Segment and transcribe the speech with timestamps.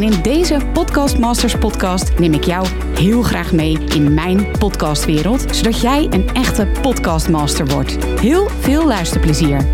[0.00, 5.56] En in deze Podcast Masters podcast neem ik jou heel graag mee in mijn podcastwereld,
[5.56, 8.04] zodat jij een echte podcastmaster wordt.
[8.04, 9.64] Heel veel luisterplezier.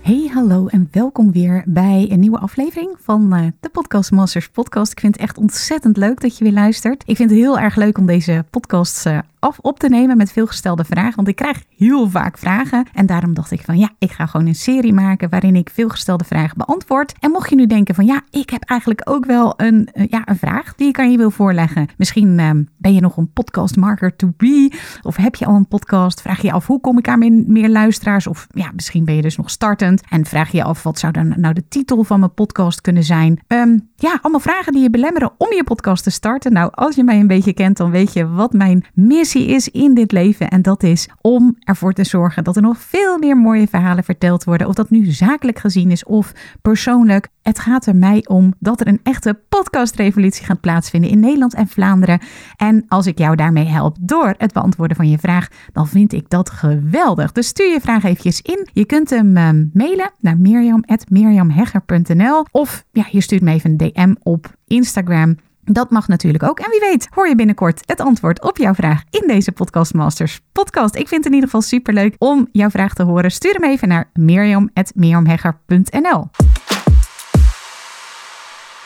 [0.00, 4.92] Hey, hallo en welkom weer bij een nieuwe aflevering van uh, de Podcast Masters podcast.
[4.92, 7.02] Ik vind het echt ontzettend leuk dat je weer luistert.
[7.06, 10.32] Ik vind het heel erg leuk om deze podcasts uh, af op te nemen met
[10.32, 11.16] veelgestelde vragen.
[11.16, 12.86] Want ik krijg heel vaak vragen.
[12.94, 16.24] En daarom dacht ik van ja, ik ga gewoon een serie maken waarin ik veelgestelde
[16.24, 17.14] vragen beantwoord.
[17.20, 20.22] En mocht je nu denken van ja, ik heb eigenlijk ook wel een, uh, ja,
[20.24, 21.88] een vraag die ik aan je wil voorleggen.
[21.96, 24.72] Misschien uh, ben je nog een podcast marker to be.
[25.02, 26.20] Of heb je al een podcast?
[26.20, 28.26] Vraag je af hoe kom ik aan meer, meer luisteraars?
[28.26, 30.02] Of ja, misschien ben je dus nog startend.
[30.08, 33.40] En vraag je af wat zou dan nou de titel van mijn podcast kunnen zijn?
[33.46, 36.52] Um, ja, allemaal vragen die je belemmeren om je podcast te starten.
[36.52, 38.84] Nou, als je mij een beetje kent, dan weet je wat mijn
[39.34, 40.48] is in dit leven.
[40.48, 44.44] En dat is om ervoor te zorgen dat er nog veel meer mooie verhalen verteld
[44.44, 44.66] worden.
[44.66, 47.28] Of dat nu zakelijk gezien is of persoonlijk.
[47.42, 51.68] Het gaat er mij om dat er een echte podcastrevolutie gaat plaatsvinden in Nederland en
[51.68, 52.20] Vlaanderen.
[52.56, 56.30] En als ik jou daarmee help door het beantwoorden van je vraag, dan vind ik
[56.30, 57.32] dat geweldig.
[57.32, 58.68] Dus stuur je vraag eventjes in.
[58.72, 64.14] Je kunt hem uh, mailen naar mirjam.mirjamhegger.nl of ja, je stuurt me even een DM
[64.22, 65.36] op Instagram.
[65.70, 66.58] Dat mag natuurlijk ook.
[66.58, 70.40] En wie weet, hoor je binnenkort het antwoord op jouw vraag in deze Podcast Masters
[70.52, 70.94] podcast.
[70.94, 73.30] Ik vind het in ieder geval superleuk om jouw vraag te horen.
[73.30, 76.28] Stuur hem even naar mirjam.mirjamhegger.nl.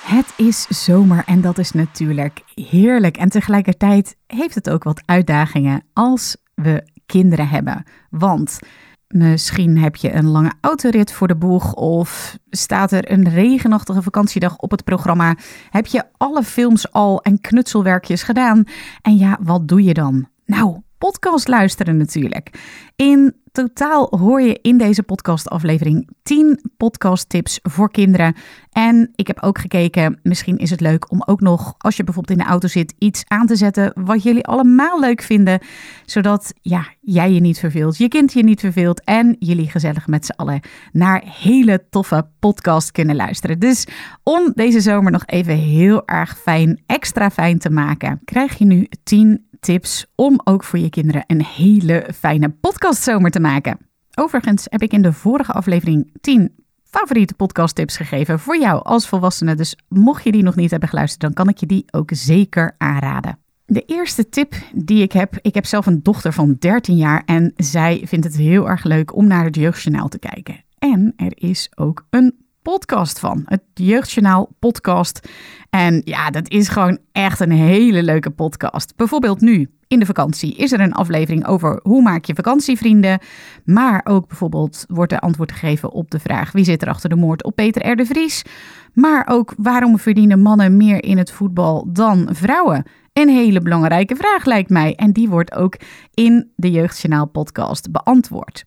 [0.02, 3.16] Het is zomer en dat is natuurlijk heerlijk.
[3.16, 7.84] En tegelijkertijd heeft het ook wat uitdagingen als we kinderen hebben.
[8.10, 8.58] Want
[9.12, 14.56] Misschien heb je een lange autorit voor de boeg of staat er een regenachtige vakantiedag
[14.56, 15.36] op het programma.
[15.70, 18.64] Heb je alle films al en knutselwerkjes gedaan?
[19.02, 20.28] En ja, wat doe je dan?
[20.46, 22.50] Nou, podcast luisteren natuurlijk.
[23.02, 28.36] In totaal hoor je in deze podcastaflevering 10 podcasttips voor kinderen.
[28.70, 32.38] En ik heb ook gekeken, misschien is het leuk om ook nog, als je bijvoorbeeld
[32.38, 35.60] in de auto zit, iets aan te zetten wat jullie allemaal leuk vinden.
[36.06, 40.26] Zodat ja, jij je niet verveelt, je kind je niet verveelt en jullie gezellig met
[40.26, 40.60] z'n allen
[40.92, 43.58] naar hele toffe podcast kunnen luisteren.
[43.58, 43.86] Dus
[44.22, 48.88] om deze zomer nog even heel erg fijn, extra fijn te maken, krijg je nu
[49.02, 52.50] 10 tips om ook voor je kinderen een hele fijne
[52.92, 53.78] podcastzomer te maken.
[54.14, 56.54] Overigens heb ik in de vorige aflevering 10
[56.84, 59.54] favoriete podcasttips gegeven voor jou als volwassene.
[59.54, 62.74] Dus mocht je die nog niet hebben geluisterd, dan kan ik je die ook zeker
[62.78, 63.38] aanraden.
[63.64, 67.52] De eerste tip die ik heb, ik heb zelf een dochter van 13 jaar en
[67.56, 70.64] zij vindt het heel erg leuk om naar het Jeugdjournaal te kijken.
[70.78, 73.42] En er is ook een podcast van.
[73.44, 75.28] Het Jeugdjournaal podcast.
[75.70, 78.96] En ja, dat is gewoon echt een hele leuke podcast.
[78.96, 83.18] Bijvoorbeeld nu, in de vakantie, is er een aflevering over hoe maak je vakantievrienden.
[83.64, 87.16] Maar ook bijvoorbeeld wordt er antwoord gegeven op de vraag wie zit er achter de
[87.16, 87.96] moord op Peter R.
[87.96, 88.42] de Vries.
[88.92, 92.84] Maar ook waarom verdienen mannen meer in het voetbal dan vrouwen?
[93.12, 94.94] Een hele belangrijke vraag lijkt mij.
[94.94, 95.76] En die wordt ook
[96.14, 98.64] in de Jeugdjournaal podcast beantwoord.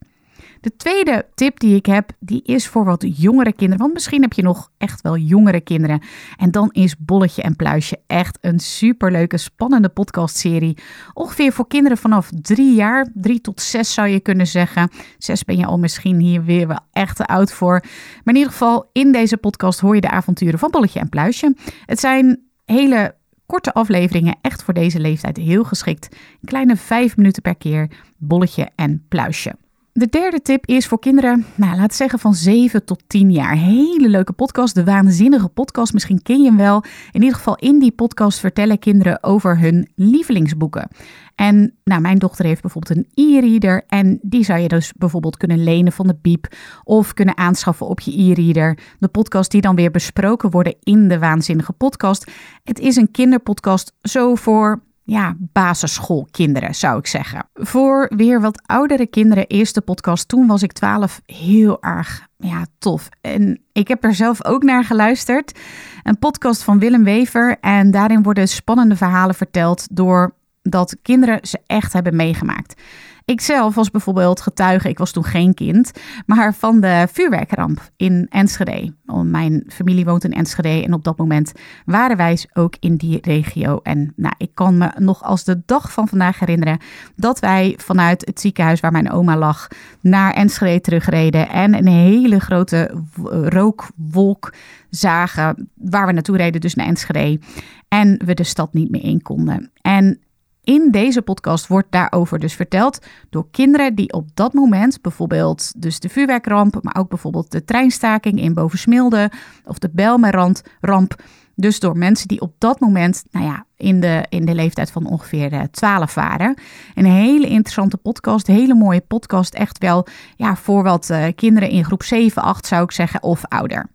[0.62, 3.82] De tweede tip die ik heb, die is voor wat jongere kinderen.
[3.82, 6.02] Want misschien heb je nog echt wel jongere kinderen.
[6.38, 10.78] En dan is Bolletje en Pluisje echt een superleuke, spannende podcastserie.
[11.14, 13.08] Ongeveer voor kinderen vanaf drie jaar.
[13.14, 14.90] Drie tot zes zou je kunnen zeggen.
[15.18, 17.80] Zes ben je al misschien hier weer wel echt te oud voor.
[18.24, 21.56] Maar in ieder geval, in deze podcast hoor je de avonturen van Bolletje en Pluisje.
[21.86, 23.16] Het zijn hele
[23.46, 26.08] korte afleveringen, echt voor deze leeftijd heel geschikt.
[26.12, 29.56] Een kleine vijf minuten per keer, bolletje en pluisje.
[29.98, 33.56] De derde tip is voor kinderen, nou, laten zeggen van 7 tot 10 jaar.
[33.56, 35.94] Hele leuke podcast, de Waanzinnige Podcast.
[35.94, 36.84] Misschien ken je hem wel.
[37.12, 40.88] In ieder geval in die podcast vertellen kinderen over hun lievelingsboeken.
[41.36, 45.64] En nou, mijn dochter heeft bijvoorbeeld een e-reader en die zou je dus bijvoorbeeld kunnen
[45.64, 46.48] lenen van de Biep
[46.84, 48.78] of kunnen aanschaffen op je e-reader.
[49.00, 52.32] De podcast die dan weer besproken worden in de Waanzinnige Podcast.
[52.64, 57.47] Het is een kinderpodcast zo voor ja, basisschoolkinderen, zou ik zeggen.
[57.53, 63.09] Voor weer wat oudere kinderen, eerste podcast, toen was ik 12, heel erg ja, tof.
[63.22, 65.59] En ik heb er zelf ook naar geluisterd.
[66.03, 67.57] Een podcast van Willem Wever.
[67.61, 72.81] En daarin worden spannende verhalen verteld door dat kinderen ze echt hebben meegemaakt.
[73.26, 75.92] Ik zelf was bijvoorbeeld getuige, ik was toen geen kind,
[76.26, 78.94] maar van de vuurwerkramp in Enschede.
[79.24, 81.52] Mijn familie woont in Enschede en op dat moment
[81.86, 83.80] waren wij ook in die regio.
[83.84, 86.80] En nou, ik kan me nog als de dag van vandaag herinneren
[87.16, 89.68] dat wij vanuit het ziekenhuis waar mijn oma lag
[90.02, 93.04] naar Enschede terugreden en een hele grote
[93.44, 94.54] rookwolk
[94.90, 97.40] zagen waar we naartoe reden, dus naar Enschede.
[97.88, 99.72] En we de stad niet meer in konden.
[99.82, 100.20] En
[100.66, 106.00] in deze podcast wordt daarover dus verteld door kinderen die op dat moment, bijvoorbeeld dus
[106.00, 109.32] de vuurwerkramp, maar ook bijvoorbeeld de treinstaking in Bovensmilde
[109.66, 111.16] of de Belmerand-ramp.
[111.56, 115.08] Dus door mensen die op dat moment, nou ja, in de, in de leeftijd van
[115.08, 116.56] ongeveer 12 eh, waren.
[116.96, 119.53] Een hele interessante podcast, hele mooie podcast.
[119.53, 123.46] Echt wel ja, voor wat uh, kinderen in groep 7, 8 zou ik zeggen, of
[123.46, 123.94] ouder.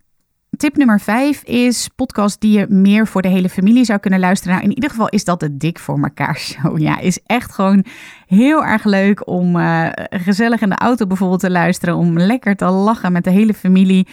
[0.60, 4.54] Tip nummer 5 is podcast die je meer voor de hele familie zou kunnen luisteren.
[4.54, 6.78] Nou, in ieder geval is dat de Dik voor elkaar show.
[6.78, 7.84] Ja, is echt gewoon
[8.26, 11.96] heel erg leuk om uh, gezellig in de auto bijvoorbeeld te luisteren.
[11.96, 14.06] Om lekker te lachen met de hele familie.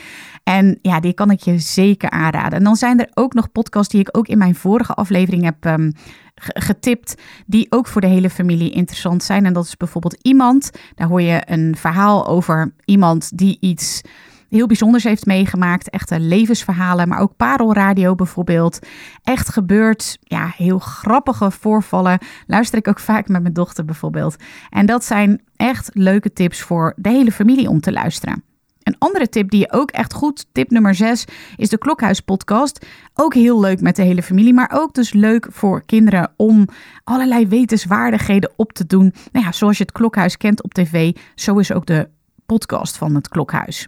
[0.44, 2.58] En ja, die kan ik je zeker aanraden.
[2.58, 5.66] En dan zijn er ook nog podcasts die ik ook in mijn vorige aflevering heb
[5.66, 5.92] um,
[6.36, 9.46] getipt, die ook voor de hele familie interessant zijn.
[9.46, 14.02] En dat is bijvoorbeeld iemand, daar hoor je een verhaal over iemand die iets
[14.50, 15.90] heel bijzonders heeft meegemaakt.
[15.90, 18.80] Echte levensverhalen, maar ook parelradio bijvoorbeeld.
[19.24, 22.20] Echt gebeurt, ja, heel grappige voorvallen.
[22.48, 24.36] Luister ik ook vaak met mijn dochter bijvoorbeeld.
[24.70, 28.44] En dat zijn echt leuke tips voor de hele familie om te luisteren.
[28.88, 32.86] Een andere tip die je ook echt goed, tip nummer 6, is de Klokhuis podcast.
[33.14, 36.68] Ook heel leuk met de hele familie, maar ook dus leuk voor kinderen om
[37.04, 39.14] allerlei wetenswaardigheden op te doen.
[39.32, 42.10] Nou ja, zoals je het Klokhuis kent op tv, zo is ook de
[42.46, 43.88] podcast van het Klokhuis.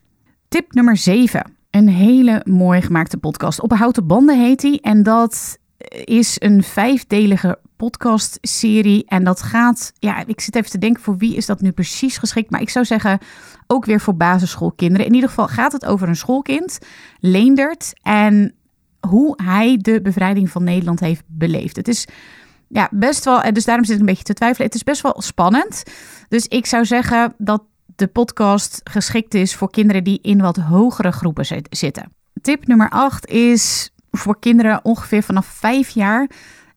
[0.50, 1.58] Tip nummer 7.
[1.70, 3.62] Een hele mooi gemaakte podcast.
[3.62, 4.80] Op houten banden heet hij.
[4.82, 5.58] En dat
[6.04, 9.06] is een vijfdelige podcastserie.
[9.08, 12.18] En dat gaat, ja, ik zit even te denken voor wie is dat nu precies
[12.18, 12.50] geschikt.
[12.50, 13.20] Maar ik zou zeggen
[13.68, 15.06] ook weer voor basisschoolkinderen.
[15.06, 16.80] In ieder geval gaat het over een schoolkind,
[17.20, 17.94] Leendert.
[18.02, 18.54] En
[19.08, 21.76] hoe hij de bevrijding van Nederland heeft beleefd.
[21.76, 22.08] Het is
[22.68, 24.68] ja, best wel, dus daarom zit ik een beetje te twijfelen.
[24.68, 25.84] Het is best wel spannend.
[26.30, 27.64] Dus ik zou zeggen dat
[28.00, 32.14] de podcast geschikt is voor kinderen die in wat hogere groepen zitten.
[32.42, 36.30] Tip nummer 8 is voor kinderen ongeveer vanaf 5 jaar.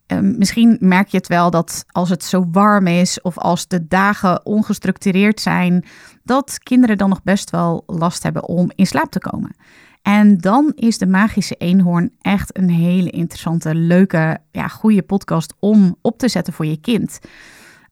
[0.07, 3.87] Ehm, misschien merk je het wel dat als het zo warm is of als de
[3.87, 5.85] dagen ongestructureerd zijn,
[6.25, 9.57] dat kinderen dan nog best wel last hebben om in slaap te komen.
[10.03, 15.97] En dan is de Magische Eenhoorn echt een hele interessante, leuke, ja, goede podcast om
[16.01, 17.19] op te zetten voor je kind.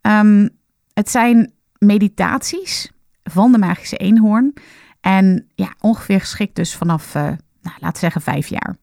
[0.03, 0.49] Um,
[0.93, 2.91] het zijn meditaties
[3.31, 4.55] van de magische eenhoorn.
[5.00, 8.77] En ja, ongeveer geschikt dus vanaf, uh, nou, laten we zeggen, vijf jaar.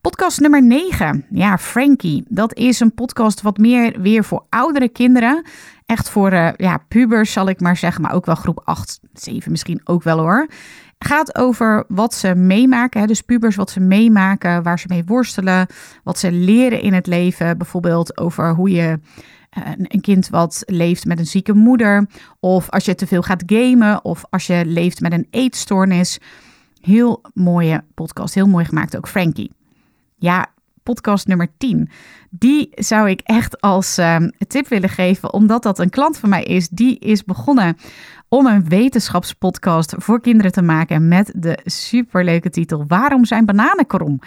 [0.00, 1.26] Podcast nummer 9.
[1.30, 2.24] Ja, Frankie.
[2.28, 5.44] Dat is een podcast wat meer weer voor oudere kinderen.
[5.86, 9.50] Echt voor uh, ja, pubers zal ik maar zeggen, maar ook wel groep 8, 7
[9.50, 10.48] misschien ook wel hoor.
[10.98, 15.66] Gaat over wat ze meemaken, hè, dus pubers wat ze meemaken, waar ze mee worstelen,
[16.04, 17.58] wat ze leren in het leven.
[17.58, 18.94] Bijvoorbeeld over hoe je eh,
[19.82, 22.06] een kind wat leeft met een zieke moeder,
[22.40, 26.18] of als je te veel gaat gamen, of als je leeft met een eetstoornis.
[26.80, 29.52] Heel mooie podcast, heel mooi gemaakt ook, Frankie.
[30.16, 30.46] Ja,
[30.82, 31.90] podcast nummer 10.
[32.30, 34.16] Die zou ik echt als uh,
[34.46, 36.68] tip willen geven, omdat dat een klant van mij is.
[36.68, 37.76] Die is begonnen
[38.28, 44.20] om een wetenschapspodcast voor kinderen te maken met de superleuke titel Waarom zijn bananen krom?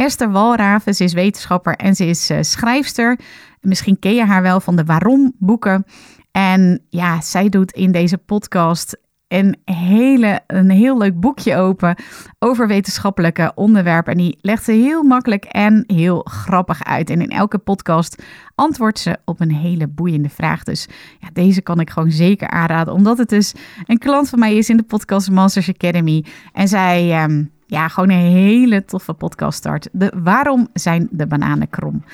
[0.00, 3.18] Esther Walraven, ze is wetenschapper en ze is uh, schrijfster.
[3.60, 5.84] Misschien ken je haar wel van de Waarom boeken.
[6.30, 11.96] En ja, zij doet in deze podcast een, hele, een heel leuk boekje open
[12.38, 14.12] over wetenschappelijke onderwerpen.
[14.12, 17.10] En die legt ze heel makkelijk en heel grappig uit.
[17.10, 18.22] En in elke podcast
[18.54, 20.62] antwoordt ze op een hele boeiende vraag.
[20.62, 20.88] Dus
[21.18, 23.54] ja, deze kan ik gewoon zeker aanraden, omdat het dus
[23.86, 26.24] een klant van mij is in de podcast Masters Academy.
[26.52, 27.12] En zij.
[27.12, 29.88] Ehm, ja, gewoon een hele toffe podcast start.
[29.92, 32.04] De Waarom zijn de bananen krom?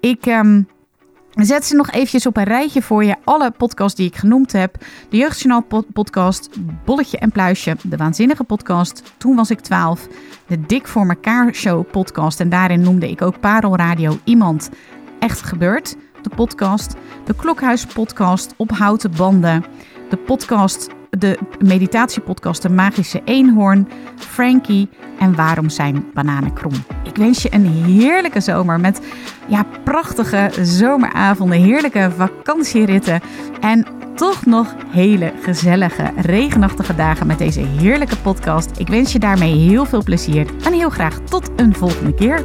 [0.00, 0.68] Ik um,
[1.32, 3.16] zet ze nog eventjes op een rijtje voor je.
[3.24, 4.76] Alle podcasts die ik genoemd heb.
[5.08, 6.50] De Jeugdjournaal podcast,
[6.84, 10.08] Bolletje en Pluisje, De Waanzinnige podcast, Toen was ik 12.
[10.46, 12.40] De Dik voor elkaar show podcast.
[12.40, 14.70] En daarin noemde ik ook Parelradio Iemand
[15.18, 15.96] Echt Gebeurd.
[16.22, 16.94] De podcast.
[17.24, 19.64] De Klokhuis podcast op houten banden.
[20.08, 24.88] De podcast de meditatiepodcast De Magische Eenhoorn, Frankie
[25.18, 26.72] en Waarom zijn bananen krom.
[27.04, 29.00] Ik wens je een heerlijke zomer met
[29.46, 33.20] ja, prachtige zomeravonden, heerlijke vakantieritten
[33.60, 38.78] en toch nog hele gezellige regenachtige dagen met deze heerlijke podcast.
[38.78, 42.44] Ik wens je daarmee heel veel plezier en heel graag tot een volgende keer.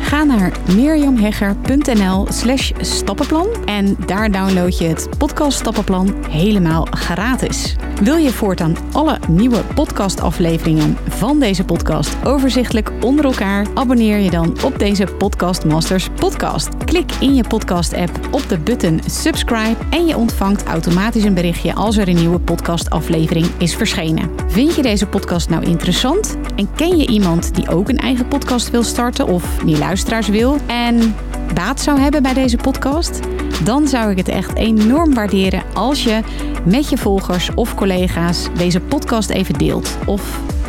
[0.00, 7.76] Ga naar mirjamhegger.nl slash stappenplan en daar download je het podcast stappenplan helemaal gratis.
[8.02, 13.66] Wil je voortaan alle nieuwe podcastafleveringen van deze podcast overzichtelijk onder elkaar?
[13.74, 16.75] Abonneer je dan op deze Podcast Masters podcast.
[16.86, 21.74] Klik in je podcast app op de button subscribe en je ontvangt automatisch een berichtje
[21.74, 24.30] als er een nieuwe podcastaflevering is verschenen.
[24.46, 28.70] Vind je deze podcast nou interessant en ken je iemand die ook een eigen podcast
[28.70, 31.14] wil starten of die luisteraars wil en
[31.54, 33.20] baat zou hebben bij deze podcast?
[33.64, 36.20] Dan zou ik het echt enorm waarderen als je
[36.64, 40.40] met je volgers of collega's deze podcast even deelt of